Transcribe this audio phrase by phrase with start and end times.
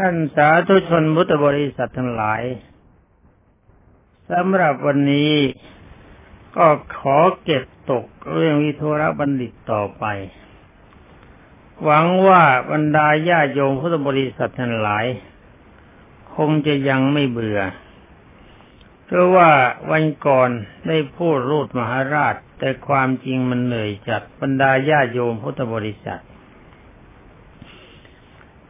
[0.00, 2.42] ท่านสาธุชนมุตบริษัททั้งหลาย
[4.30, 5.32] สำหรับวันนี้
[6.56, 10.04] ก็ขอเก็บตกเรื่องวิโทรบัณฑิตต่อไป
[11.84, 15.06] หวังว่าบรรดาญาโยมพุทธบริษัททั้งหลาย
[16.34, 17.60] คงจะยังไม่เบื่อ
[19.04, 19.50] เพราะว่า
[19.90, 20.50] วันก่อน
[20.88, 26.22] ได้พูดรูดมหาราช แต่ความจริงมันเหนื่อยจัดบรรดาญาโยมพุทธบริษัท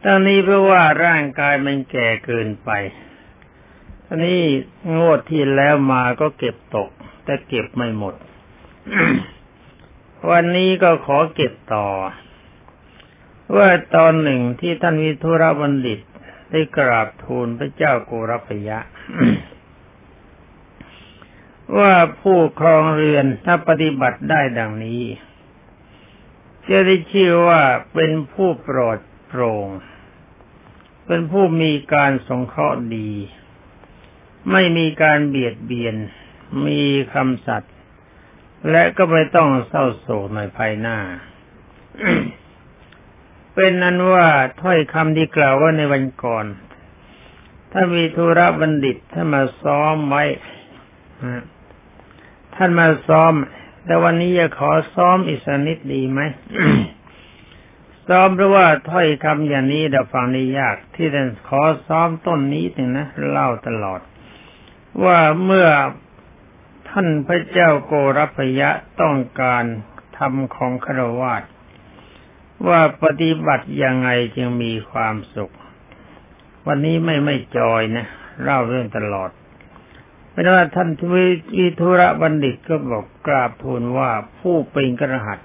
[0.05, 2.69] ตอนนี้เพราะว่าร่างกายมันแก่เกินไป
[4.07, 4.41] อันนี้
[4.97, 6.89] งวดที่แล้วมาก็เก็บตก
[7.25, 8.15] แต่เก็บไม่หมด
[10.29, 11.87] วันนี้ก็ขอเก็บต่อ
[13.55, 15.99] ว่าตอนหนึ่งที่ท่านวิทุรบัณฑิต
[16.51, 18.79] ได้กราบทูลพระเจ้าโกรพยะ
[21.77, 25.01] ว่าผู้ครองเรือนถ้าปฏิบัติได้ดังนี้
[26.69, 27.61] จะได้ชื่อว่า
[27.93, 29.67] เป็นผู้โปรดโปร่ง
[31.11, 33.09] เป็นผู้มีการสงเคราะห์ดี
[34.51, 35.95] ไม่มีการเบียดเบียน
[36.65, 36.81] มี
[37.13, 37.73] คำสัตย์
[38.71, 40.97] และก็ไม่ต้องเศร้าโศกในภายหน้า
[43.53, 44.27] เป็นนั้นว่า
[44.61, 46.45] ถ้อยคำที่กล่าวว่าในวันก่อน
[47.71, 50.23] ถ้ามีธุระบัณฑิตท่านมาซ้อมไว้
[52.55, 53.33] ท่านมาซ้อม
[53.85, 56.21] แต่วันนี้จะขอซ้อมอีกสักนิดดีไหม
[58.09, 64.01] ซ้อมเพราะว่าถ้อยคำอย่างนี้เราฟังได้ยาก ที่ท่านขอซ้อมต้นนี้ถึงนะเล่าตลอด
[65.03, 65.67] ว่าเมื่อ
[66.89, 68.69] ท่านพระเจ้าโกรพยะ
[69.01, 69.63] ต้องการ
[70.17, 71.43] ทำของครวาส
[72.67, 75.53] ว่าปฏิบัติยังไงจึงมีความสุข
[76.67, 78.05] วันนี้ไม่ไม่จอยนะ
[78.43, 79.29] เล่าเรื่องตลอด
[80.31, 85.39] เป็นว่าท่านทวิทุระบัณฑิตก็บอกกราบทูลว่าผู้เป็นกระหัต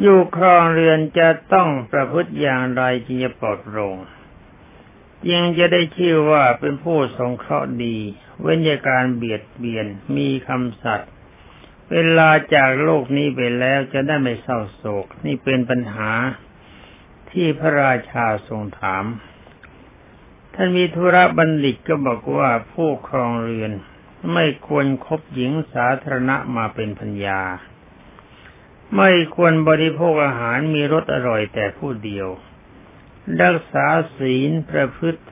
[0.00, 3.96] อยู่ครองเรือนจะต้องประพฤติอย่างไรจึงจะปลอดโปร่ง
[5.32, 7.96] ยังจะได้ชื่อว่าเป็นผู้สงเคราะห์ดี
[8.40, 11.10] เว้นจากการเบียดเบียนมีคำสัตย์
[11.92, 16.10] เวลาจากโลกนี้ไปแล้วจะได้ไม่เศร้าโศก นี่เป็นปัญหา
[17.30, 19.04] ที่พระราชาทรงถาม
[20.54, 23.72] ท่านมีธุระบัณฑิตก็บอกว่าผู้ครองเรือน
[24.32, 27.40] ไม่ควรครบหญิงสาธารณะมาเป็นพัญญา
[28.96, 32.28] ไม่ควรบริโภคอาหารมีรสอร่อยแต่ผู้เดียว
[33.42, 35.22] รักษาศีลประพฤติ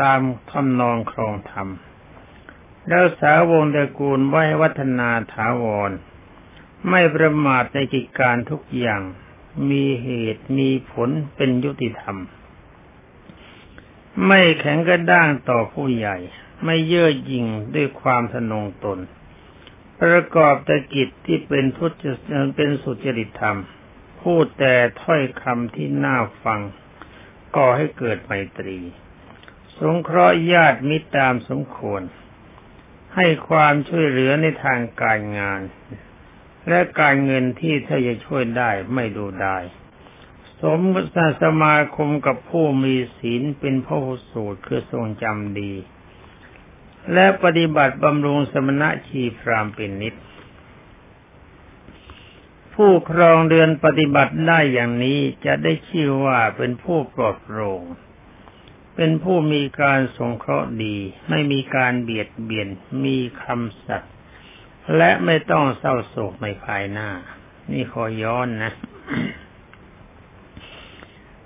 [0.00, 0.20] ตาม
[0.50, 1.68] ทำนองครองธรรม
[2.94, 5.90] รักษาวงตระกูลไว้วัฒนาถาวร
[6.90, 9.02] ไม่ประมาทในกิจการทุกอย่าง
[9.70, 12.16] มีเหตุมีผลเป็นยุติธรรม
[14.26, 16.16] ไม่แข็งกระด้างต่อผู้ใหญ่
[16.64, 18.98] ไม่เย่อหยิ่งด้วยความทนงตน
[20.02, 21.92] ประกอบตกิจที่เป็นทุจ
[22.56, 23.58] เป็นสุจริตธรรม
[24.22, 26.60] พูดแต่ถ้อยคำที่น่าฟัง
[27.56, 28.78] ก่อให้เกิดไมตรี
[29.78, 32.02] สงเคราะห์ญาติมิตรตามสมควร
[33.16, 35.60] ให้ความช่วยเหลือในทางการงาน
[36.68, 39.58] และการเงินที่ถ้าจะช่วยได้ไม่ดูได้
[40.60, 40.80] สม
[41.42, 43.98] สมาคมกับผู้มีศีลเป็นพระ
[44.30, 45.72] สูตรคือทรงจำดี
[47.12, 50.14] และปฏิบัติบำรุงสมณะชีพรามเป็นนิด
[52.74, 57.82] ผู้ครองเดือนปฏิบัติได้อย่างนี้จะได้ชื่อว่าเป็นผู้ปลอดโปร่ง
[58.96, 60.96] เป็นผู้มีการสงเคราะห์ดี
[61.28, 62.68] ไม่มีการเบียดเบียน
[63.04, 64.12] มีคำสัตย์
[64.96, 67.08] และไม่ต้องเศร้าโศกในภายหน้า
[67.72, 68.72] นี่ขอย้อนนะ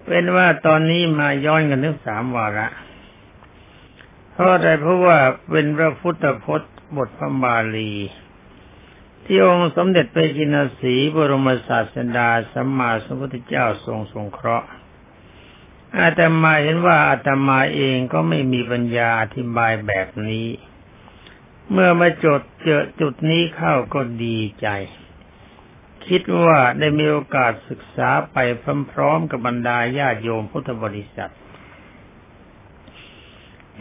[0.06, 2.68] เป็นว่าตอนนี้มาย้อนกันถึงสามวาระ
[4.38, 5.18] เพราะอะไรเพราะว่า
[5.50, 7.92] เป็นพระพุทธพจน์บทพระบาลี
[9.24, 14.68] ที่องค์สมเด็จพระจินสีบรมศาสดาสัมมาสัมพุทธเจ้าทรงสงเคราะห์
[15.98, 20.48] อาตมาเห็นว่าอาตมาเองก็ไม่มีปัญญาอธิบายแบบนี้
[21.70, 24.68] เมื่อมาจดเจอจุดนี้เข้าก็ดีใจ
[26.06, 28.36] คิดว่าได้มีโอกาสศึกษาไป
[28.92, 31.32] พร้อมๆกับบรรดาญาโยมพุทธบริษัท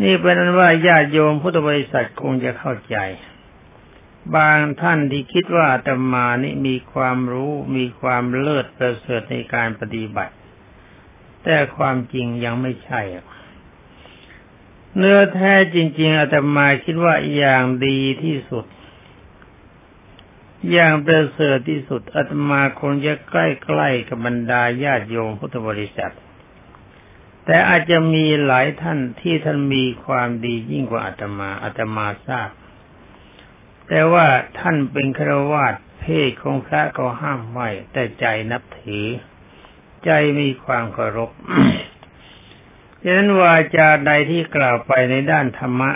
[0.04, 2.98] นี่เป็นนั้นว่าญาติโยมพุทธบริษัทคงจะเข้าใจ
[4.36, 10.34] บางท่านที่คิดว่าอาตมานี่มีความรู้มีความเลิศประเสริฐในการปฏิบัติ
[11.44, 13.02] แต่ความจริงยังไม่ใช่
[14.98, 18.66] เนื้อแท้จริง ๆอาตมาคิดว่าอย่างดีที่สุด
[20.72, 23.36] อย่างประเสริฐที่สุดอาตมาคงจะใก
[23.80, 26.14] ล้ๆกับบรรดาญาติโยมพุทธบริษัท
[27.50, 32.50] แต่อาจจะมีหลายท่านที่ท่านมีความดียิ่งกว่าอาตมาอาตมาทราบ
[33.88, 34.26] แต่ว่า
[34.60, 39.06] ท่านเป็นครวาสเพศของพระก็ห้ามไว้ แต่ใจนับถือ
[40.06, 40.10] ใจ
[40.40, 45.92] มีความเคารพจฉะนั้นวาจาใดที่กล่าวไปในด้านธรรมะ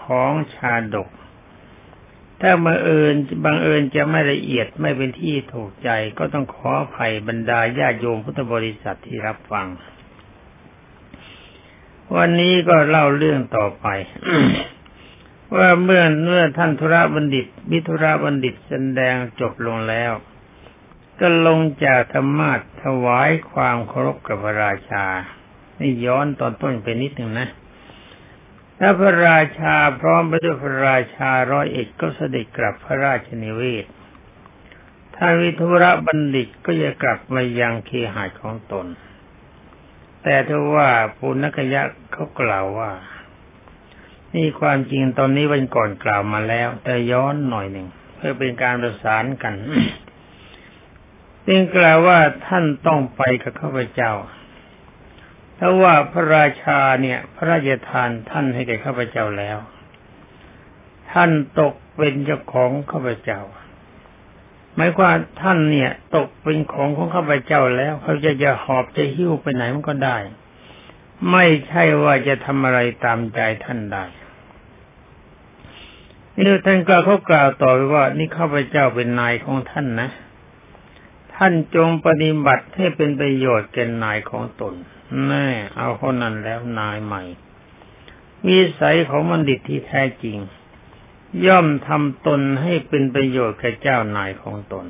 [0.00, 1.08] ของชาดก
[2.40, 3.14] ถ้าบังเอิญ
[3.44, 9.66] บังเอิญจะไม่ละเอียดไม่เป็นที่ถูกใจก็ต้องขออภัยบรรดาญาโยมพุทธบริษัทที่รับฟัง
[12.16, 13.86] วันนี้ก็เล่าเรื่องต่อไป
[15.56, 20.12] ว่าเมื่อเมื่อท่านธุระบัณฑิตมิธุระบัณฑิตแสดงจบลงแล้ว
[21.20, 25.06] ก็ลงจากธรรมาทถวายความเคารพกับพระราชา
[25.80, 27.48] นี่ย้อนตอนต้นไปนิดหนึ่งนะ
[28.78, 33.84] ถ้าพระราชาพร้อมไปด้วยพระราชาร้อยเอ็ดก็เสด็จกลับพระราชนิเวศ
[35.16, 38.86] ท่านวิทุระบัณฑิตก็จะกลับมายังเคหายของตน
[40.24, 41.82] แต่ถ้าว่าปุณกยะ
[42.12, 42.92] เขากล่าวว่า
[44.34, 49.54] นี่ความจริงตอนนี้วันก่อนกล่าวมาแล้ว แต่ย้อนหน่อยหนึ่งเพื่อเป็นการประสานกัน
[51.46, 54.12] จึงกล่าวว่าท่านต้องไปกับข้าพเจ้า
[55.58, 59.58] ถ้าว่าพระราชาเนี่ย พระราชทานท่านให้แก่ข้าพเจ้าแล้ว
[61.12, 61.30] ท่าน
[61.60, 63.40] ตกเป็นเจ้าของข้าพเจ้า
[64.76, 70.18] หมายความท่านเนี่ย ตกเป็นของของข้าพเจ้าแล้ว เขาจะจะหอบจะหิ้วไปไหนมันก็ได้
[71.30, 74.04] ไม่ใช่ว่าจะทำอะไรตามใจท่านได้
[76.38, 80.08] นี่ท่านก็เขากล่าวต่อไปว่า นี่ข้าพเจ้าเป็นนายของท่านนะ
[81.34, 84.74] ท่านจงปฏิบัติให้เป็นประโยชน์แก่นายของตน
[85.26, 87.22] แน่เอาคนนั้นแล้วนายใหม่
[88.46, 90.38] วิสัยของบัณฑิตที่แท้จริง
[91.46, 94.86] ย่อมทำตนให้เป็นประโยชน์แก่เจ้านายของตน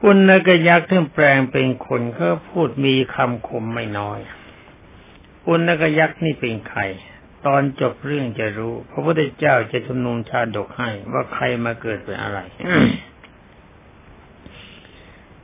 [0.00, 4.20] ปุณกยักษ์ที่แปลงเป็นคนก็พูดมีคำคมไม่น้อย
[5.44, 6.80] ปุณกยักษ์นี่เป็นใคร
[7.46, 12.38] ตอนจบเรื่องจะรู้ พระพุทธเจ้าจะชุมนุมชาดกให้ว่าใครมาเกิดเป็นอะไร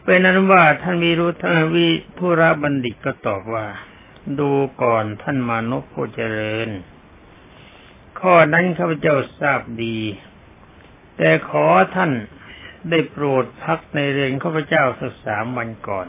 [0.05, 1.45] เป็นนั้นว่าท่านวิรุธ
[1.75, 1.89] วิ
[2.19, 3.67] ทุระบัณฑิตก็ตอบว่า
[4.39, 4.51] ดู
[4.83, 6.69] ก่อนท่านมานพผู้เจริญ
[8.23, 9.99] ข้อนั้นข้าพเจ้าทราบดี
[11.17, 12.13] แต่ขอท่าน
[12.91, 16.09] ได้โปรดพักในเรือนข้าพเจ้าสักสามวันก่อน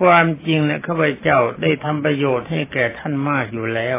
[0.00, 3.98] ความจริงเนี่ยข้าพเจ้าได้ทำประโยชน์ให้แก่ท่านมากอยู่แล้ว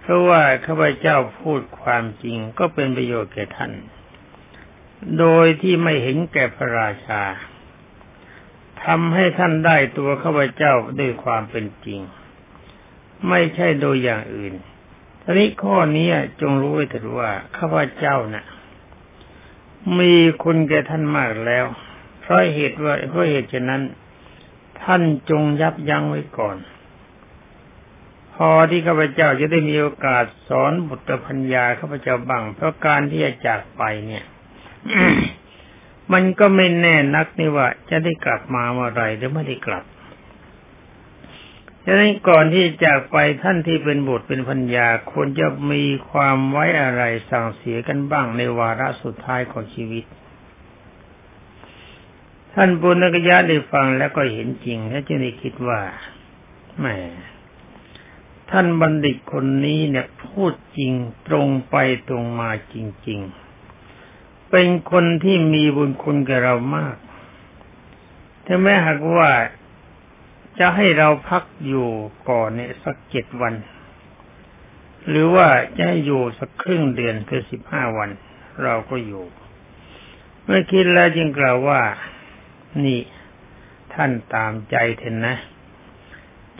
[0.00, 3.72] เพราะว่าข้าพเจ้าพูดความจริงก็เป็นประโยชน์แก่ท่าน
[5.18, 7.22] โดยที่ไม่เห็นแก่พระราชา
[8.84, 12.00] ทำให้ท่านได้ตัวข้าพเจ้าด้วยความเป็นจริง
[13.28, 14.54] ไม่ใช่โดยอย่างอื่น
[15.26, 16.08] ทีนี้ข้อนี้
[16.40, 18.44] จงรู้ไว้เถิดว่าข้าพเจ้านะ่ะ
[19.98, 21.64] มีคุณแก่ท่านมากแล้ว
[22.20, 23.82] เพราะเหตุว่าเพราะเหตุฉะนั้น
[24.82, 26.56] ท่านจงยับยั้งไว้ก่อน
[28.34, 34.24] พอที่ข้าพเจ้าจะได้มีโอกาสสอนบุตรพัญญาข้าพเจ้าบ้างเพราะการที่จะจากไปเนี่ย
[36.12, 39.84] มันก็ไม่แน่นักนี่ว่าจะได้กลับมาเมื่อไรหรือไม่ได้กลับ
[41.86, 50.04] ฉะนั้นก่อนที่จากไปท่านที่เป็นบุตรเป็นพัญญาควรจะมีความไว้อะไรสั่งเสียกันบ้างในวาระสุดท้ายของชีวิต
[52.54, 55.80] ท่านปุณกยะได้ฟังแล้วก็เห็นจริง และจึงได้คิดว่า
[56.78, 56.86] แหม
[58.50, 60.92] ท่านบัณฑิตคนนี้เนี่ยพูดจริง
[61.28, 61.76] ตรงไป
[62.08, 62.74] ตรงมาจ
[63.08, 63.20] ริง
[63.86, 66.96] ๆ เป็นคนที่มีบุญคุณกับเรามาก
[68.46, 69.30] ถ้าแม้หากว่า
[70.58, 71.88] จะให้เราพักอยู่
[72.30, 73.54] ก่อนเนี่ยสักเจ็ดวัน
[75.08, 78.10] หรือว่าจะให้อยู่สักครึ่งเดือนคือสิบห้าวัน
[78.62, 79.24] เราก็อยู่
[80.44, 81.80] เมื่อคิดแล้วจึงกล่าวว่า
[82.84, 83.00] นี่
[83.94, 85.36] ท่านตามใจเถอะนะ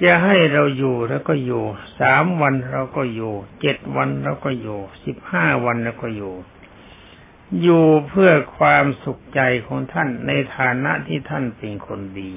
[0.02, 1.64] จะให้เราอยู่แล้วก็อยู่
[2.00, 6.34] สามวันเราก็อยู่ เจ็ดวันเราก็อยู่ สิบห้าวันเราก็อยู่
[7.62, 12.34] อยู่เพื่อความสุขใจของท่านในฐานะที่ท่านเป็นคนดี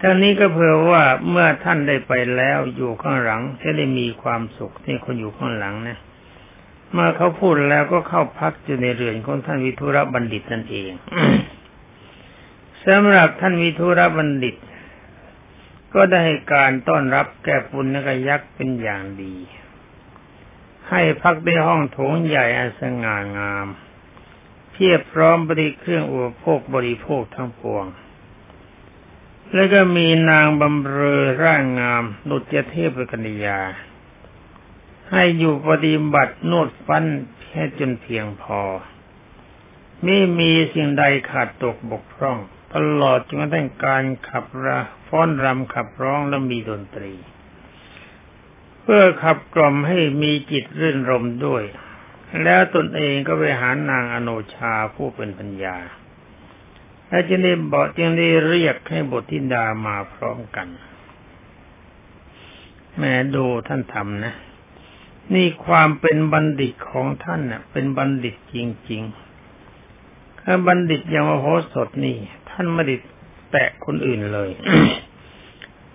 [0.00, 5.98] ท่านี้ก็เพื่อว่าเมื่อท่านได้ไปแล้วอยู่ข้างหลังจะได้มีความสุขที่คนอยู่ข้างหลังนะ
[6.92, 10.92] เมื่อเขาพูดแล้วก็เข้าพักอยู่ในเรือนของท่านวิทุระบัณฑิตนั่นเอง
[12.86, 14.56] สำหรับท่านวิทุระบัณฑิต
[15.94, 19.36] ก็ได้การต้อนรับแก่ปุณณกยักษ์เป็นอย่างดี
[20.88, 23.66] ให้พักในห้องโถงใหญ่อันสง่างาม
[24.72, 27.84] เพียบพร้อมบริเครื่องอุปโภคบริโภคทั้งปวง
[29.54, 33.60] แล้วก็มีนางบำเรอร่างงามนุจเทพกัญญา
[35.10, 37.04] ให้อยู่ปฏิบัตินวดฟัน
[37.42, 38.60] แค่จนเพียงพอ
[40.04, 42.38] ไม่มีสิ่งใดขาดตกบกพร่อง
[42.74, 44.78] ตลอดจนกระทั่งการขับระ
[45.08, 47.12] ฟ้อนรำขับร้องและมีดนตรี
[48.82, 51.62] เพื่อขับกล่อมให้มีจิตรื่นรมด้วย
[52.42, 55.76] แล้วตนเองก็ไปหานางอโนชาผู้เป็นปัญญา
[57.10, 60.68] และจึงได้บอกจึงได้เรียกให้บุตรธิดามาพร้อมกัน
[62.98, 64.34] แม่ดูท่านทำนะ
[65.34, 68.56] นี่ความเป็นบัณฑิตของท่านน่ะ เป็นบัณฑิตจ
[68.90, 72.16] ริงๆถ้าบัณฑิตอย่างมโหสถนี่
[72.50, 72.96] ท่านไม่ได้
[73.50, 74.50] แตะคนอื่นเลย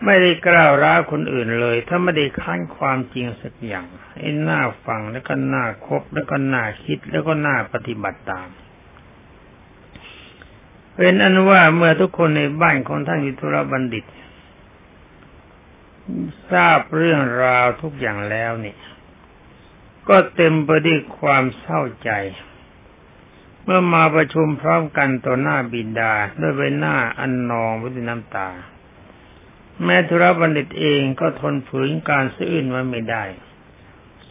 [0.06, 3.86] ไม่ได้กล่าวร้าคนอื่นเลย ถ้าไม่ได้ค้านความจริงสักอย่าง
[4.18, 8.48] ไอ้หน้าฟังแล้วก็หน้าคบแล้วก็หน้าคิดแล้วก็หน้าปฏิบัติตาม
[10.96, 14.06] เป็นอันว่าเมื่อทุกคนในบ้านของท่านอิทุรบัณฑิต
[16.52, 18.76] ทราบเรื่องราวทุกอย่างแล้วนี่
[20.10, 22.12] ก็เต็มไปด้วยความเศร้าใจ
[23.64, 28.50] เมื่อมาประชุมพร้อมกันต่อหน้าบิดาด้วยใบหน้าอันนองไปด้วยน้ำตา
[29.84, 33.24] แม่ธุรบัณฑิตเองก็ทนฝืนการซื่นไว้ไม่ได้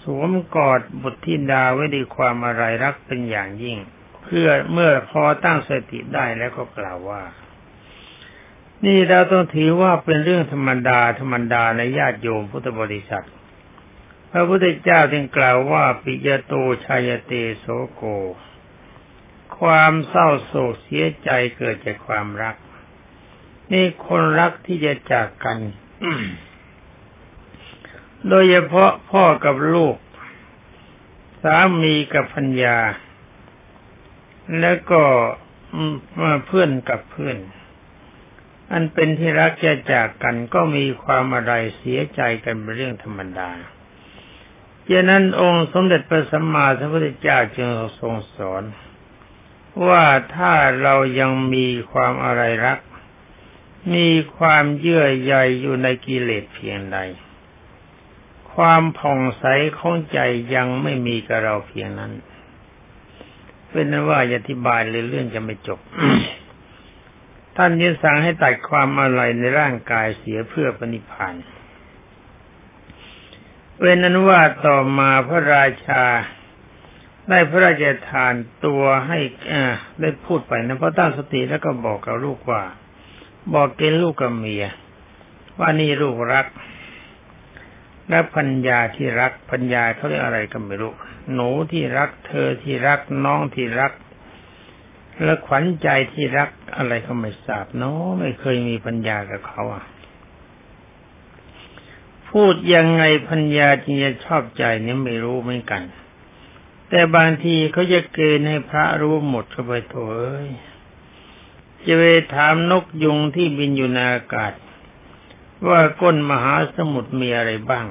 [0.02, 3.78] สวมกอดบุตรธิดาไว้ด้วยความอะไรรักเป็นอย่างยิ่ง
[4.24, 7.22] เพื่อเมื่อพอตั้งสติได้แล้วก็กล่าวว่า
[8.84, 13.26] นี่เราต้องถือว่าเป็นเรื่องธรรมดาธรรมดาในญาติโยมพุทธบริษัท
[14.30, 16.54] พระพุทธเจ้าจึงกล่าวว่าปิยโต
[16.84, 18.02] ชายเตโสโก
[19.58, 22.56] ความเศร้าโศกเสียใจเกิดจากความรัก
[23.72, 25.58] นี่คนรักที่จะจากกัน
[28.28, 29.96] โดยเฉพาะพ่อกับลูก
[31.42, 32.78] สามีกับพัญญา
[34.60, 35.02] แล้วก็
[36.22, 37.38] มาเพื่อนกับเพื่อน
[38.72, 43.50] อันเป็นที่รักจะจากกันก็มีความอะไรเสียใจกันเป็นเรื่องธรรมดา
[44.88, 48.62] ดังนั้นองค์สมเด็จพระสัมมาสัมพุทธเจ้าจึงทรงสอน
[49.88, 52.78] ว่าถ้าเรายังมีความอะไรรัก
[53.94, 56.98] มีความเยื่อใยอยู่ในกิเลสเพียงใด
[58.54, 59.44] ความผ่องใส
[59.78, 60.18] ของใจ
[60.54, 62.12] ยังไม่มีกับเราเพียงนั้น
[63.74, 65.80] เป็นนั้นว่าอธิบายเลยเรื่องจะไม่จบ
[67.56, 71.44] ท่านยึดสั่งให้ตัดความอะไรในร่างกายเสียเพื่อปณิพานธ์
[73.78, 76.04] เป็นนั้นว่าต่อมาพระราชา
[77.28, 78.34] ได้พระราชทาน
[78.66, 79.18] ตัวให้
[80.00, 82.62] ได้พูดไปนะเพราะตั้งสติแล้วก็บอกกับลูกว่า
[83.54, 84.66] บอกเกณฑ์ลูกกับเมีย
[85.58, 86.46] ว่านี่ลูกรัก
[88.08, 90.92] และพัญญาที่รักพัญญาเขาเรียกอะไรก็ไม่รู้
[91.32, 93.92] หนูที่รัก เธอที่รักน้องที่รัก
[95.22, 99.84] และขวัญใจที่รักอะไรเขาไม่ทราบเนาะไม่เคยมีปัญญากับเขาอะ
[102.30, 105.82] พูดยังไงพัญญาจึงจะชอบใจเนี่ยไม่รู้เหมือนกัน
[106.88, 110.50] แต่บางทีเขาจะเกณฑ์ให้พระรู้หมดก็ไปโถเอ้ย
[111.86, 112.04] จะไป
[112.34, 114.52] ถามนกยุงที่บินอยู่ในอากาศ
[115.68, 117.86] ว่าก้นมหาสมุทรมีอะไรบ้าง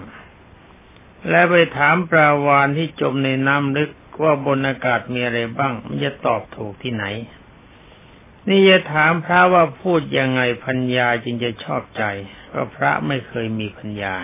[1.29, 3.91] และไปถามปลาวานที่จมในน้ำลึก
[4.23, 7.05] ว่าบนอากาศมีอะไรบ้าง มันจะตอบถูกที่ไหน
[8.49, 12.03] นี่จะถามพระว่าพูดยังไงพัญญาจึงจะชอบใจ
[12.47, 14.15] เพราะพระไม่เคยมีพัญญา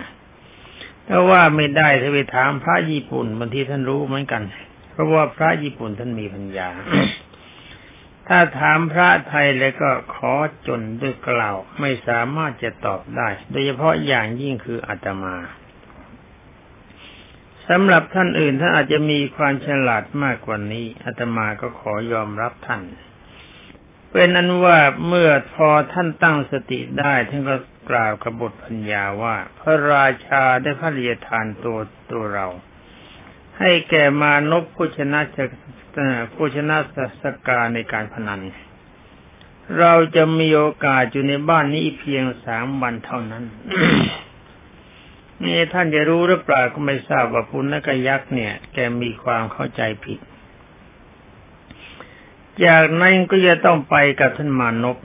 [1.06, 4.42] ถ้าว่าไม่ได้ถ้าไปถามพระญี่ปุ่นบางทีท่านรู้เหมือนกัน
[4.90, 6.68] เพราะว่าพระญี่ปุ่นท่านมีพัญญา
[8.28, 10.34] ถ้าถามพระไทยแล้วก็ขอ
[10.66, 15.36] จนด้วยกล่าว ไม่สามารถจะตอบได้ โดยเฉพาะอย่างยิ่งคืออาตมา
[17.70, 22.82] สำหรับท่านอื่นท่านอาจจะมีความฉลาดมากกว่านี้อาตมาก็ขอยอมรับท่าน
[24.10, 27.56] เป็นนั้นว่าเมื่อพอท่านตั้งสติได้ท่านก็
[27.90, 31.78] กล่าวกับบทพัญญาว่า พระราชาได้พระเรียทานตัว
[32.10, 32.46] ตัวเรา
[33.58, 35.44] ให้แก่มานพผู้ชนะจะ
[36.34, 36.76] ผู้ชนะ
[37.22, 38.40] สกาในการพนัน
[39.78, 43.44] เราจะมีโอกาสอยู่ในบ้านนี้เพียงสามวันเท่านั้น
[45.44, 50.18] นี่ท่านจะรู้หรือเปล่าก็ไม่ทราบว่าปุณณกยักษ์เนี่ย แกมีความเข้าใจผิด
[52.64, 54.96] จากนั้นก็จะต้องไปกับท่านมานพ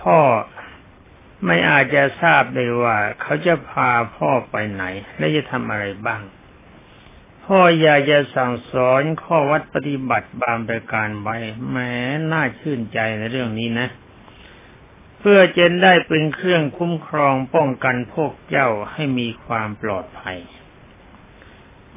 [0.00, 0.18] พ่อ
[1.44, 4.84] ไม่อาจจะทราบได้ว่า เขาจะพาพ่อไปไหน
[5.18, 6.22] และจะทำอะไรบ้าง
[7.44, 11.36] พ่ออยากจะสั่งสอนข้อวัดปฏิบัติบางประการไว้
[11.70, 11.92] แม้
[12.32, 13.88] น่าชื่นใจในเรื่องนี้นะ
[15.18, 20.38] เพื่อเจนได้เป็นเครื่องคุ้มครองป้องกันพวกเจ้าให้มีความปลอดภัย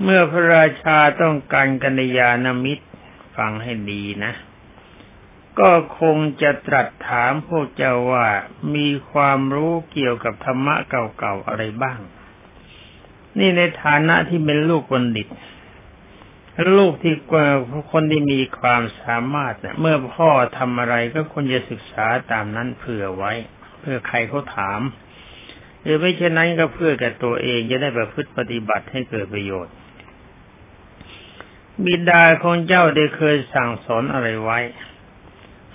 [0.01, 2.85] เมื่อพระราชาต้องการกัญญาณมิตร
[3.37, 4.33] ฟังให้ดีนะ
[5.59, 8.27] ก็คงจะตรัสถามพวกเจ้าว่า
[8.75, 11.99] มีความรู้เกี่ยวกับธรรมะเก่าๆอะไรบ้าง
[13.37, 15.27] นี่ในฐานะที่เป็นลูกบัณฑิต
[16.77, 17.15] ลูกที่
[17.91, 23.33] คนที่มีความสามารถเมื่อพ่อทำอะไรก็ควรจะศึกษาตามนั้นเผื่อไว้
[23.79, 24.81] เพื่อใครเขาถาม
[25.81, 29.73] หรือไม่เช่นนั้นก็เพื่อแก่ตัวเองจะได้ประพฤติปฏิบัติให้เกิดประโยชน์
[31.85, 34.59] บิดาของเจ้าได้เคยสั่งสอนอะไรไว้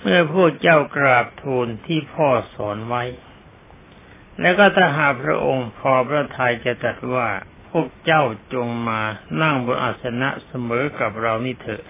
[0.05, 3.03] มื่อพวกเจ้ากราบทูลที่พ่อสอนไว้
[4.41, 7.27] แล้วก็ถ้าหาพระองค์พอพระทัยจะตรัสว่า
[7.77, 9.01] วกเจ้าจงมา
[9.41, 11.83] นั่งบนอาสนะเสมอกับเรานี่เถอะ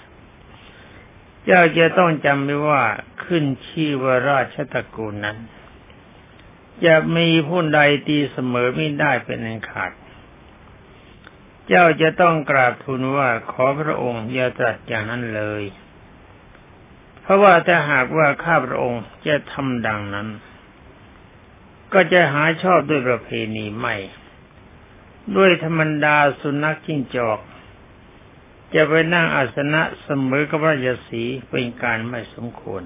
[1.46, 2.84] เจ้าจะต้องจำไว้ว่า
[3.24, 5.38] ขึ้นชื่อว่าราชตระกูลนั้น
[6.86, 9.92] จะมีผู้ใดตีเสมอไม่ได้เป็นอันขาด
[11.68, 15.64] เจ้าจะต้องกราบทูลว่าขอพระองค์อย่าตรัสอย่างนั้นเลย
[17.22, 20.28] เพราะว่าถ้าหากว่าข้าพระองค์จะทำดังนั้น
[21.94, 23.96] ก็จะหาชอบด้วยประเพณีไม่
[25.36, 27.40] ด้วยธรรมดาสุนัขจิ้งจอก
[28.74, 32.84] จะไปนั่งอาสนะเสมอกับพระยศีเป็นการไม่สมควร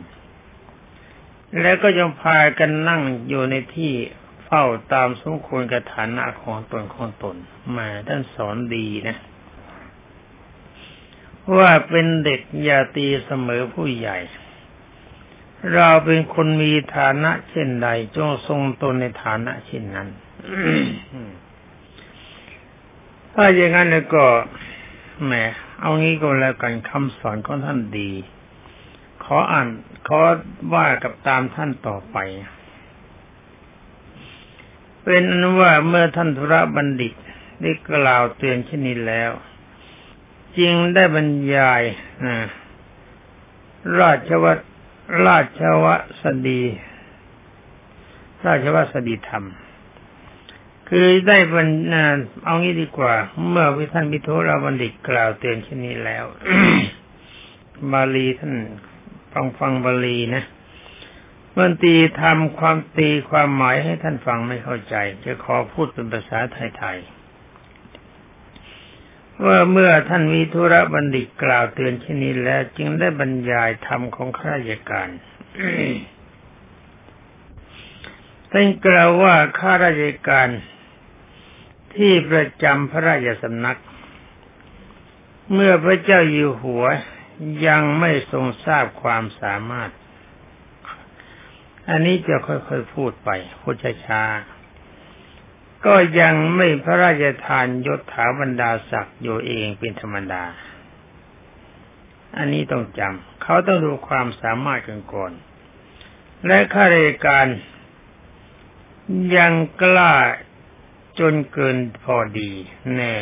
[1.62, 3.94] แล้วก็ยังพากันนั่งอยู่ในที่
[4.44, 7.36] เฝ้าตามสมควรกับฐานะของตนของตน
[7.78, 9.18] มาท่านสอนดีนะ
[11.58, 14.18] ว่าเป็นเด็กอย่าตีเสมอผู้ใหญ่
[15.74, 20.08] เราเป็นคนมีฐานะเช่นใดจงทรงตนในฐานะเช่นนั้น
[23.34, 24.26] ถ้าอย่างนั้นแล้วก็
[25.26, 25.34] แหม
[25.82, 28.12] เอางี้ก็แล้วกันคำสอนของท่านดี
[29.24, 29.68] ขออ่าน
[30.08, 30.20] ขอ
[30.74, 32.18] ว่ากับตามท่านต่อไป
[35.04, 37.14] เป็นอนุว่าเมื่อท่านธุระบัณฑิต
[37.62, 39.32] ได้กล่าวเตือนเช่นนี้แล้ว
[40.58, 41.82] จึงได้บรรยาย
[42.26, 42.38] นะ
[44.00, 44.58] ราชวัต
[45.26, 45.86] ราชว
[46.22, 46.62] สดี
[48.46, 49.46] ราชวสดีธรรม
[50.90, 52.06] คือได้บรรณา
[52.46, 53.14] เอางี้ดีกว่า
[53.50, 56.26] เมื่อวิท่านพิโทราบัณฑิตกล่าวเตือนเช่นนี้แล้ว
[57.92, 58.54] บาลีท่าน
[59.34, 60.44] ฟังฟังบาลีนะ
[61.54, 75.10] เมื่อตีทำความตีความหมายให้ท่านฟังไม่เข้าใจ จะขอพูดเป็นภาษาไทยๆว่าเมื่อท่านมีธุระบัณฑิตกล่าวเตือนเช่นนี้แล้ว จึงได้บรรยายธรรมของข้าราชการ
[78.52, 80.50] ท่านกล่าวว่าข้าราชการ
[81.96, 83.80] ที่ประจำพระราชสำนัก
[85.54, 86.86] เมื่อพระเจ้าอยู่หัว
[87.68, 89.92] ยังไม่ทรงทราบความสามารถ
[91.90, 93.30] อันนี้จะค่อยๆพูดไป
[93.62, 93.76] พูด
[94.06, 100.44] ช้าๆก็ยังไม่พระราชทานยศถาบรรดาศักดิ์อยู่เองเป็นธรรมดา
[102.38, 105.32] อันนี้ต้องจำเขาต้องดูความสามารถกันก่อน
[106.48, 107.48] และข้าราชการ
[109.36, 110.14] ยังกล้า
[111.20, 112.52] จนเกินพอดี
[112.96, 113.14] แน่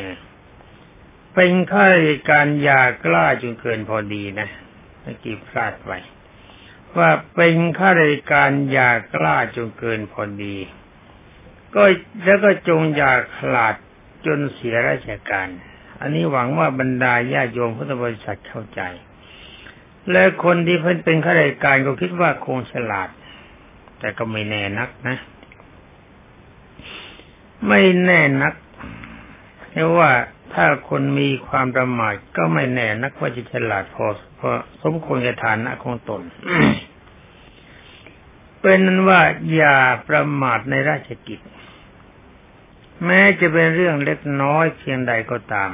[1.34, 4.50] เป็นข้าราชการอย่ากล้าจนเกินพอดีนะ
[5.02, 5.92] เมื่อกี้พลาดไป
[6.98, 10.58] ว่าเป็นข้าราชการอย่ากล้าจนเกินพอดี
[11.76, 11.84] ก็
[12.24, 13.76] แล้วก็จงอย่าขลาด
[14.26, 15.48] จนเสียราชการ
[16.02, 18.82] อันนี้หวังว่าบรรดาญาโยมพุทธบริษัทเข้าใจ
[20.12, 23.10] และคนที่เพิ่นเป็นข้าราชการก็คิดว่าคงฉลาด
[24.00, 25.18] แต่ก็ไม่แน่นักนะ
[27.68, 28.54] ไม่แน่นัก
[29.72, 30.12] เพราะว่า
[30.54, 34.06] ถ้าคนมีความประมาทก็ไม่แน่นักว่าจะฉลาดพอ
[34.40, 34.50] พอ
[34.82, 36.22] สมควรกับฐานะของตน
[38.62, 39.22] เป็นนั้นว่า
[39.56, 39.78] อย่า
[40.10, 41.40] ประมาทในราชกิจ
[43.06, 45.72] แม้จะเป็นเรื่องเล็กน้อยเพียงใดก็ตาม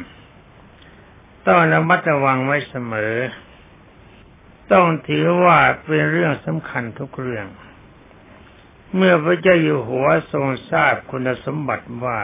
[1.46, 3.14] ต้องระมัดระวังไว้เสมอ
[4.72, 7.46] ต้องถือว่าเป็นเรื่องสำคัญทุกเรื่อง
[8.96, 12.20] เมื่อพระเจ้าอยู่หัวทรงทราบคุณสมบัติว่า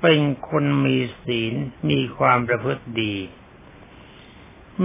[0.00, 1.54] เป็นคนมีศีล
[1.90, 3.14] มีความประพฤติดี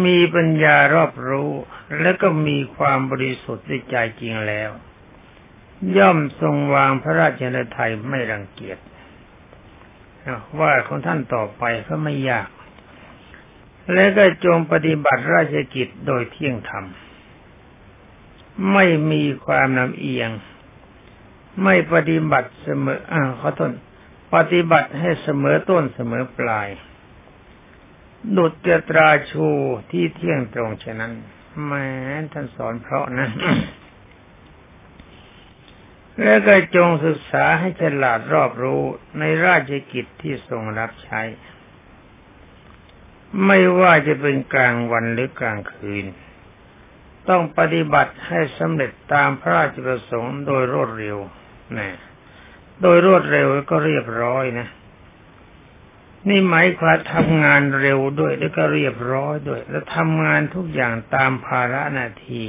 [0.05, 1.51] มีปัญญารอบรู้
[1.99, 4.69] และก็มีความบริสุทธิ์ในใจจริงแล้ว
[5.97, 8.79] ย่อมทรงวางพระราชนไทยไม่รังเกียจ
[10.59, 12.49] ว่าของท่านต่อไปก็ไม่ยาก
[13.93, 16.85] และก็จงปฏิบัติราชกิจโดยเที่ยงธรรม
[18.73, 20.29] ไม่มีความลำเอียง
[21.63, 23.71] ไม่ปฏิบัติเสมออ่าขอโทษ
[24.35, 26.69] ปฏิบัติให้เสมอต้นเสมอปลาย
[28.35, 29.47] ดุจตราชู
[29.91, 31.13] ที่เที่ยงตรงฉะนั้น
[31.65, 31.87] แม้
[32.33, 33.29] ท่านสอนเพราะนะ
[36.23, 38.81] แล้วก็จงศึกษาให้ฉลาดรอบรู้
[39.19, 41.21] ในราชกิจที่ทรงรับใช้
[43.45, 46.05] ไม่ว่าจะเป็นกลางวันหรือกลางคืน
[47.29, 51.17] ต้องปฏิบัติให้สำเร็จตามพระราชประสงค์โดยรวดเร็ว
[51.77, 51.89] นะ
[52.81, 54.67] โดยรวดเร็วก็เรียบร้อยนะ
[56.29, 62.41] นี่หมายความทำงานเร็วด้วยแล้วก็เรียบร้อยด้วย แล้วทำงานทุกอย่างตามภาระนาที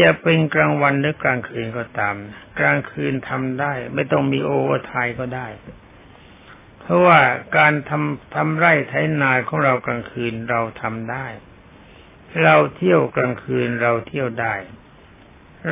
[0.00, 2.14] จะเป็นกลางวันหรือกลางคืนก็ตาม
[2.58, 5.48] กลางคืนทำได้ ไม่ต้องมี overtime ก็ได้
[6.80, 7.20] เพราะว่า
[7.56, 11.26] การทำทำไร่ไถนาของเรากลางคืนเราทำได้
[12.42, 14.54] เราเที่ยวกลางคืนเราเที่ยวได้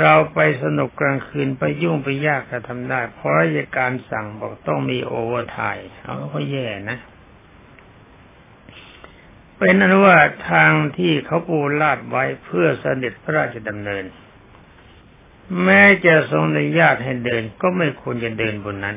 [0.01, 6.99] เราไปสนุกกลางคืนไปยุ่งไปยากก็ทำได้ เพราะราชการสั่งบอกต้องมี overtime เอาก็แย่นะ
[9.57, 10.19] เป็นอันว่า
[10.51, 14.05] ทางที่เขาปูลาดไว้เพื่อเสด็จพระราชดำเนิน
[15.65, 18.97] แม้จะทรงอนุญาตให้เดินก็ไม่ควรจะเดินบนนั้น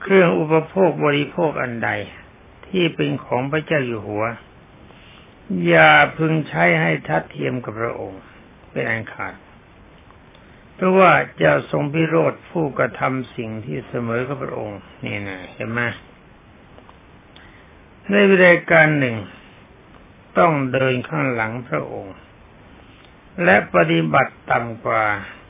[0.00, 1.90] เครื่องอุปโภคบริโภคอันใด
[2.68, 4.24] ที่เป็นของพระเจ้าอยู่หัว
[5.66, 8.22] อย่าพึงใช้ให้ทัดเทียมกับพระองค์
[8.70, 9.34] เป็นอันขาด
[10.74, 15.80] เพราะว่าจะทรงพิโรธผู้กระทำสิ่งที่เสมอกับพระองค์ นี่นะเห็นไหม
[18.10, 19.16] ในวิธีการหนึ่ง
[20.38, 22.14] ต้องเดินข้างหลังพระองค์
[23.44, 25.04] และปฏิบัติต่ำกว่า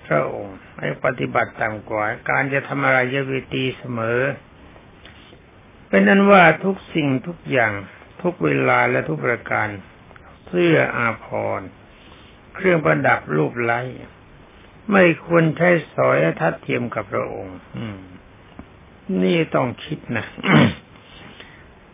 [0.06, 4.20] พระองค์ไอ้ปฏิบัติต่ำกว่า การจะทำอะไรยวิตีเสมอ
[5.88, 7.72] เป็นนั้นว่าทุกสิ่งทุกอย่าง
[8.24, 9.68] ทุกเวลาและทุกประการ
[10.46, 11.26] เสื้ออาภ
[11.58, 11.68] รณ์
[12.54, 13.80] เครื่องประดับรูปไล้
[14.92, 17.56] ไม่ควรใช้สอยทัดเทียมกับพระองค์
[19.22, 20.26] นี่ต้องคิดนะ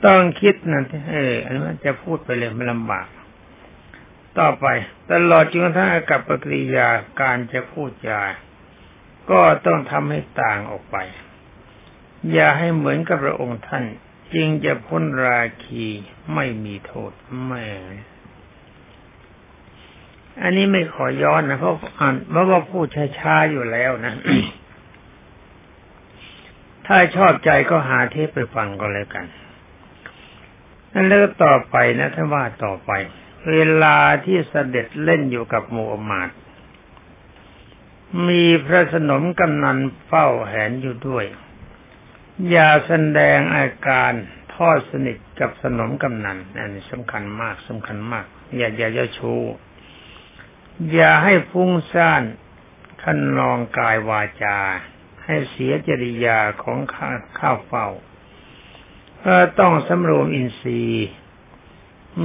[0.07, 3.09] ต้องคิดนะเอออันนี้จะพูดไปเลยมันลำบาก
[4.38, 4.66] ต่อไป
[5.11, 6.88] ตลอดจนกระทั่งกับปฏิยา
[7.21, 8.21] การจะพูดจา
[9.31, 10.97] ก็ต้องทำให้ต่างออกไป
[12.33, 13.85] อย่าให้เหมือนกับพระองค์ท่าน
[14.35, 15.87] จึงจะพ้นราคี
[16.35, 17.12] ไม่มีโทษ
[17.47, 17.66] แม่
[20.43, 22.87] อันนี้ไม่ขอย้อนนะเพราะอ่านเพราะว่าพูด
[23.19, 24.14] ช้าๆอยู่แล้วนะ
[26.87, 29.27] ถ้าชอบใจก็หาเทปไปฟังก็แล้วกัน
[30.93, 32.93] นั่นแล้วต่อไปนะท่านว่าต่อไป
[33.51, 36.31] เวลาที่เสด็จเล่นอยู่กับมูอัมมาด
[38.29, 41.25] มีพระสนมกำนันเฝ้าแหนอยู่ด้วย
[42.48, 44.12] อย่าแสดงอาการ
[44.55, 48.26] ทอดสนิทกับสนมกำนันอันนี้สำคัญมากสำคัญมาก
[48.57, 49.42] อย่าอย่าเจ้าชู้
[50.92, 52.22] อย่าให้ฟุ้งซ่าน
[53.03, 54.59] ขันนองกายวาจา
[55.24, 57.88] ให้เสียจริยาของข้าข้าเฝ้า
[59.22, 61.09] เ็ต้องสำรวมอินทรีย์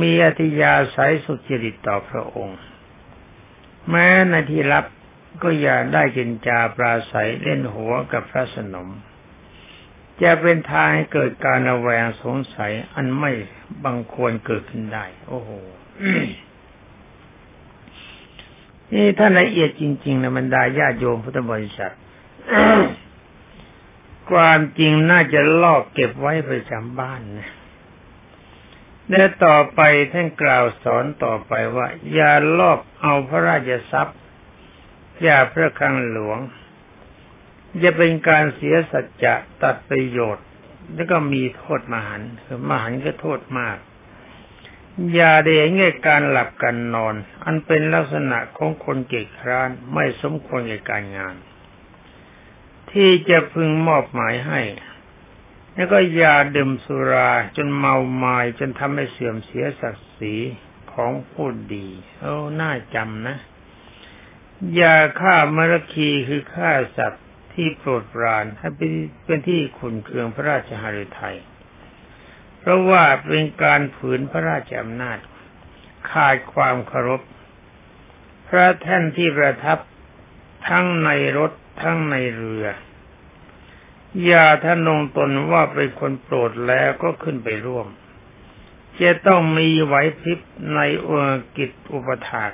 [0.02, 2.60] มีอธิยาสายสุจริตต่อพระองค์
[3.90, 4.86] แม้ในที่รับ
[5.44, 8.90] ก็อย่าได้กินจาปราศัยเล่นหัวกับพระสนม
[10.24, 13.32] จะเป็นทางให้เกิดการระแวงสงสัยอันไม่
[13.84, 15.50] บังควรเกิดขึ้นได้ โอ้โห
[18.94, 21.94] นี่ท่านละเอียดจริงๆนะบรรดาญาโยมพุทธบริษัท
[24.32, 27.50] ความจริงน่าจะลอกเก็บไว้ประจำบ้านนะ
[29.10, 34.18] และต่อไปท่านกล่าวสอนต่อไปว่า อย่าลอบเอาพระราชทรัพย์
[35.24, 36.40] อย่าพระคังหลวง
[37.84, 40.46] จะเป็นการเสียสัจจะตัดประโยชน์
[40.96, 43.78] แล้วก็มีโทษมหันคือมหันก็โทษมาก
[45.14, 51.36] อย่าเด้งง่การหลับกันนอน อันเป็นลักษณะของคนเกียจคร้านไม่สมควรในการงาน
[52.92, 54.62] ที่จะพึงมอบหมายให้
[55.74, 60.36] แล้วก็อย่าดื่มสุราจนเมาไมายจนทำให้เสื่อมเสียศักดิ์ศรี
[60.94, 61.88] ของผู้ดี
[62.20, 63.38] โอ้น่าจำนะ
[64.76, 67.20] อย่าฆ่ามรคีคือฆ่าสัตว
[67.56, 68.70] ที่โปรดปรานให้
[69.26, 71.38] เป็นที่ขุนเคืองพระราชหฤทัย
[72.60, 75.18] เพราะว่าเป็นการฝืนพระราชอำนาจ
[76.12, 77.22] ขาดความเคารพ
[78.48, 79.78] พระแท่นที่ประทับ
[80.68, 82.66] ทั้งในรถทั้งในเรือ
[84.26, 87.88] อย่าท่านงตนว่าเป็นคนโปรดแล้วก็ขึ้นไปร่วม
[89.02, 90.40] จะต้องมีไหวพริบ
[90.76, 91.10] ในอ
[91.58, 92.52] กิจอุปถาก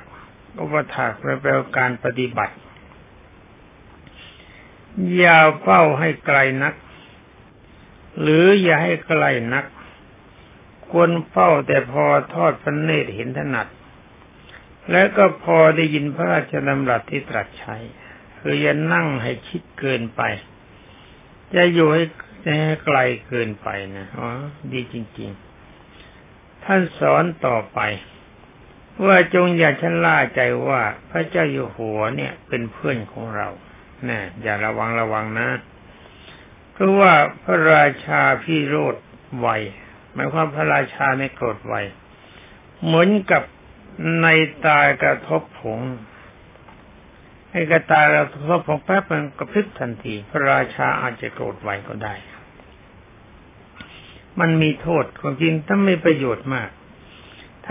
[0.61, 2.55] อุปถากแปลการปฏิบัติ
[5.17, 6.73] อย่าเฝ้าให้ไกลนัก
[8.21, 9.23] หรืออย่าให้ไกล
[9.53, 9.65] นัก
[10.89, 13.67] ควรเฝ้าแต่พอทอดพระเนตรเห็นถนัด
[14.91, 17.75] และก็พอได้ยินพระราชดำรัสที่ตรัสใช้
[18.39, 20.21] คืออย่านั่งให้ชิดเกินไป
[21.53, 22.03] จะอยู่ให้
[22.43, 24.27] ใหไกลเกินไปนะอ๋อ
[24.71, 25.31] ดีจริง
[25.97, 27.79] ๆ ท่านสอนต่อไป
[29.05, 33.49] ว่าจงอย่าชะล่าใจว่าพระเจ้าอยู่หัวเนี่ยเป็นเพื่อนของเรา
[34.09, 35.49] น่อย่าระวังระวังนะ
[36.73, 38.95] เพราะว่าพระราชาพี่โรด
[39.39, 39.47] ไว
[40.13, 41.75] หมายความพระราชาในโกรธไว
[42.85, 43.43] เหมือนกับ
[44.21, 44.27] ใน
[44.65, 45.79] ตากระทบผง
[47.51, 52.13] ให้กระตากระทบผงแป๊บมันกระพริบทันที พระราชาอาจจะโกรธไวก็ได้
[54.39, 56.69] มันมีโทษความจริงถ้าไม่ประโยชน์มาก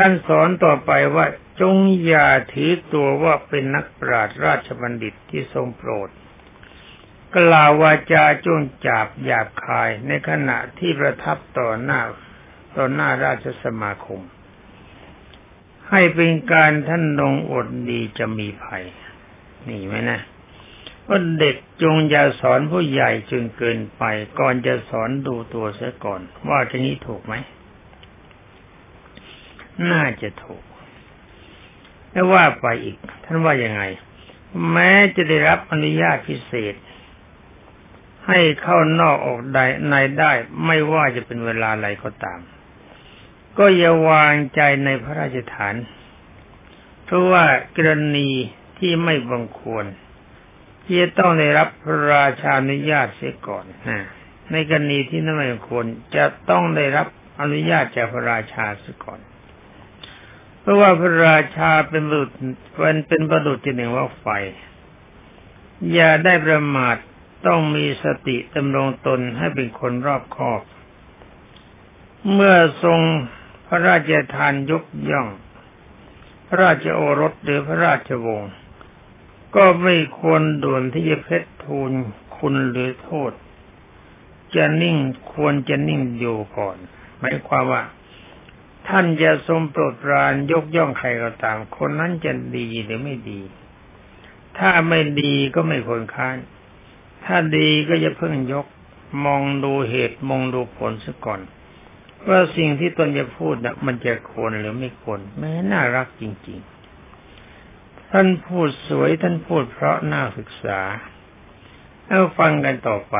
[0.03, 1.27] ท่านสอนต่อไปว่า
[1.61, 6.11] จงอย่าถือตัวว่าเป็นนักปราชญ์ราชบัณฑิตที่ทรงโปรด
[7.37, 12.01] กล่าววาจาจ้วงจับหยาบคายในขณะที่ประทับต่อหน้า
[12.77, 14.21] ต่อหน้าราชสมาคม
[15.91, 18.85] ให้เป็นการท่านลงอดดีจะมีภัย
[19.69, 20.21] นี่ไหมนะ
[21.07, 24.03] ว่าเด็กจงอย่าสอนผู้ใหญ่จนเกินไป
[24.39, 27.35] ก่อนจะสอนดูตัวเสียก่อน ว่าจะนี้ถูกไหม
[29.91, 30.63] น่าจะถูก
[32.11, 33.83] แล้วว่าไปอีก ท่านว่ายังไง
[34.73, 36.75] แม้จะได้รับอนุญาตพิเศษ
[38.27, 40.33] ให้เข้านอกออกใดในได้
[40.67, 42.41] ไม่ว่าจะเป็นเวลาอะไรก็ตาม
[43.59, 45.75] ก็อย่าวางใจในพระราชฐาน
[47.05, 47.45] เพราะว่า
[47.77, 48.31] กรณี
[48.79, 49.85] ที่ไม่บังควร
[50.85, 54.01] ที่จะต้องได้รับพระราชาอนุญาตเสียก่อนนะ
[54.53, 57.07] ในกรณีที่นั่นไม่ควรจะต้องได้รับ
[57.41, 59.21] อนุญาตจากพระราชาเสียก่อน
[60.71, 62.35] ราะว่าพระราชาเป็นบุตร
[62.77, 64.27] เป็นเป็นประดุจหนึ่งว่าไฟ
[65.93, 66.97] อย่าได้ประมาท
[67.47, 70.63] ต้องมีสติดำรงตนให้เป็นคนรอบคอบ
[72.33, 73.01] เมื่อทรง
[73.67, 75.29] พระราชทานยกย่อง
[76.47, 78.53] พระราชโอรสหรือพระราชวงศ์
[79.57, 81.93] ก็ไม่ควรด่วนที่จะเพชรทูล
[82.37, 83.33] คุณหรือโทษ
[84.55, 84.97] จะนิ่ง
[85.33, 86.77] ควรจะนิ่งอยู่ก่อน
[87.19, 87.83] หมายความว่า
[88.89, 93.41] ท่านจะทรงโปรดปรานยกย่องใครก็ตาม คนนั้นจะดีหรือไม่ดี
[94.59, 96.37] ถ้าไม่ดีก็ไม่ควรค้าน
[97.25, 98.67] ถ้าดีก็จะเพิ่งยก
[99.25, 101.41] มองดูเหตุมองดูผลซะก่อน
[102.29, 106.59] ว่าสิ่งที่ตนจะพูดนะมันจะควรหรือไม่ควรแม้น่ารักจริง
[107.35, 110.81] ๆ ท่านพูดสวยท่านพูดเพราะน่าศึกษา
[112.07, 113.17] เอาฟังกันต่อไป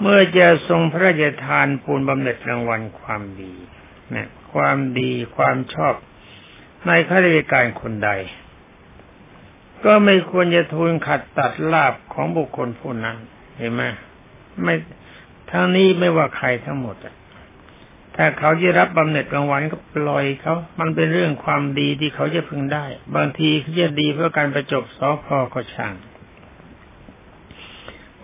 [0.00, 3.54] เมื่อจะทรงพระราชทานปูนบำเหน็จรางวัลความดี
[4.14, 5.94] นะ ความดีความชอบ
[6.86, 8.10] ในข้าราชการคนใด
[9.84, 13.16] ก็ไม่ควรจะทูลขัดตัดลาบของบุคคลผู้นั้น
[13.56, 13.82] เห็นไหม
[14.62, 14.74] ไม่
[15.50, 17.14] ทั้งนี้ไม่ว่าใครทั้งหมดอะ
[18.16, 22.84] ถ้าเขาจะรับบำเหน็จรางวัลก็ปล่อยเขา มันเป็นเรื่องความดีที่เขาจะพึงได้
[23.14, 25.94] บางทีเขาจะดีเพื่อการประจบสอพอก็ช่าง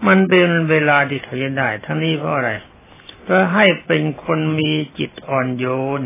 [0.06, 2.50] มันเป็นเวลาที่เขาจะได้ ทั้งนี้เพราะอะไร
[3.28, 5.66] เพื่อให้เป็นคนมีจิตอ่อนโย
[6.00, 6.02] น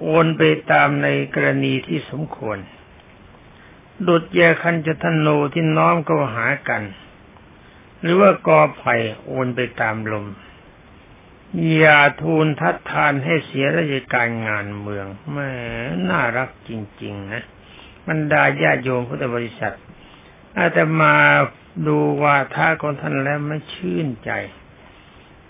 [0.00, 2.58] โอนไปตามในกรณีที่สมควร
[4.06, 6.82] ดุดแยคันจะทนโนที่น้อมก็หากัน
[8.00, 10.26] หรือว่ากอไผ่โอนไปตามลม
[11.76, 15.50] อย่าทูลทัดทานให้เสียราชการงานเมืองแม่
[16.08, 16.70] น่ารักจ
[17.02, 17.42] ริง ๆ นะ
[18.08, 19.74] บรรดาญาโยมพุทธบริษัท
[20.58, 21.14] อาตมา
[21.86, 24.32] ดูวาทะของท่านแล้วไม่ชื่นใจ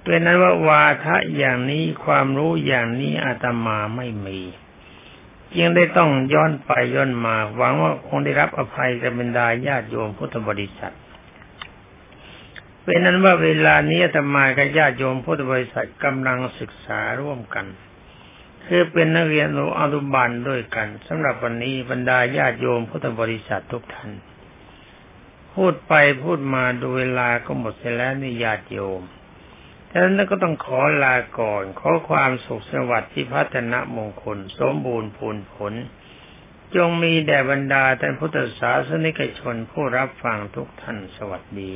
[0.09, 4.41] เป็นนั้นว่าวาทะอย่างนี้ความรู้อย่างนี้อาตมาไม่มี
[5.59, 10.95] ยังได้ต้องย้อนไปย้อนมา หวังว่าคงได้รับอภัยจากบรรดาญาติโยมพุทธบริษัท
[12.85, 17.67] เป็นนั้นว่าเวลานี้ธรรมากับญาติโยมพุทธบริษัทกำลังศึกษาร่วมกัน
[18.67, 24.11] คือเป็นนักเรียนรู้อนุบาลด้วยกันสำหรับวันนี้บรรดาญาติโยมพุทธบริษัททุกท่าน
[25.55, 29.03] พูดไปพูดมาดูเวลาก็หมดเสียแล้วนี่ญาติโยม
[29.91, 35.73] ฉะนั้นก็ต้องขอลาก่อน ขอความสุขสวัสดิ์ที่พัฒนมงคล สมบูรณ์ผลผล
[36.77, 41.73] จงมีแด่บรรดาท่านพุทธศาสนิกชนผู้รับฟังทุกท่านสวัสดี